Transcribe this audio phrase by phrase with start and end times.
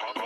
[0.00, 0.21] Oh,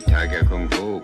[0.00, 1.02] Tiger kung fu.